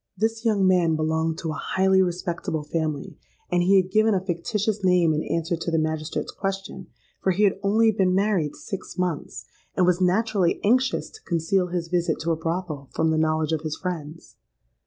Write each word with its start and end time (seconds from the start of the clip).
This 0.17 0.43
young 0.43 0.65
man 0.67 0.95
belonged 0.95 1.37
to 1.37 1.51
a 1.51 1.61
highly 1.61 2.01
respectable 2.01 2.63
family; 2.63 3.19
and 3.51 3.61
he 3.61 3.79
had 3.79 3.91
given 3.91 4.15
a 4.15 4.19
fictitious 4.25 4.83
name 4.83 5.13
in 5.13 5.23
answer 5.25 5.55
to 5.55 5.69
the 5.69 5.77
magistrate's 5.77 6.31
question, 6.31 6.87
for 7.21 7.29
he 7.33 7.43
had 7.43 7.59
only 7.61 7.91
been 7.91 8.15
married 8.15 8.55
six 8.55 8.97
months, 8.97 9.45
and 9.77 9.85
was 9.85 10.01
naturally 10.01 10.59
anxious 10.63 11.11
to 11.11 11.21
conceal 11.21 11.67
his 11.67 11.87
visit 11.87 12.17
to 12.21 12.31
a 12.31 12.35
brothel 12.35 12.89
from 12.91 13.11
the 13.11 13.17
knowledge 13.19 13.51
of 13.51 13.61
his 13.61 13.75
friends. 13.77 14.37